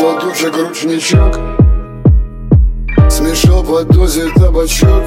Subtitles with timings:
[0.00, 1.38] Ручек, ручничок
[3.08, 5.04] Смешал под дозе табачок.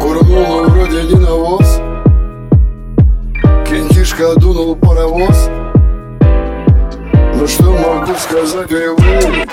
[0.00, 1.80] Курнула вроде не навоз.
[3.66, 5.48] Кентишка дунул паровоз.
[7.34, 9.46] Ну что могу сказать, увы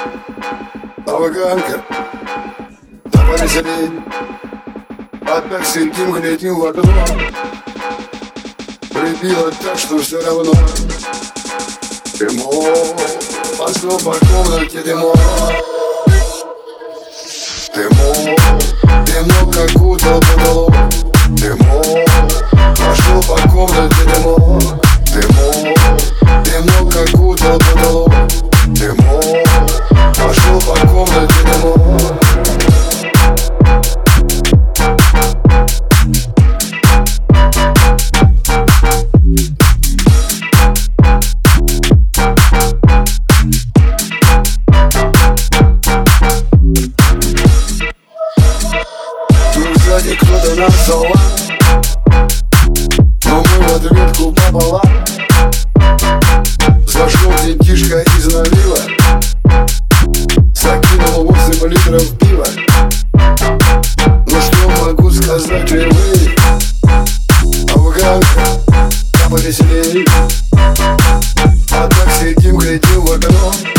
[1.08, 1.82] Афганка
[3.06, 3.90] Да повеселей
[5.22, 6.84] Опять сидим, глядим в окно.
[8.92, 10.52] Прибило так, что все равно
[12.20, 13.00] Дымок
[13.58, 15.16] Пошло по комнате дымок
[17.74, 18.40] Дымок
[19.06, 20.69] Дымок как утро потолок
[50.00, 51.14] ради нас танцевал
[53.26, 55.06] Но мы в ответку пополам
[56.88, 58.78] Зашел детишка из налива
[60.54, 62.46] Закинул 8 литров пива.
[64.28, 66.36] Ну что могу сказать, вы
[66.84, 68.26] а в голове
[69.30, 70.06] повеселее.
[71.72, 73.79] А так сидим, глядим в окно.